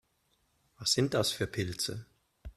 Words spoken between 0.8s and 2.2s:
sind das für Pilze?